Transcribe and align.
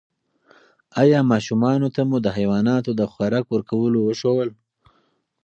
ایا 1.01 1.19
ماشومانو 1.31 1.87
ته 1.95 2.01
مو 2.09 2.17
د 2.25 2.27
حیواناتو 2.37 2.91
د 2.99 3.01
خوراک 3.11 3.45
ورکولو 3.49 3.97
وښودل؟ 4.03 4.49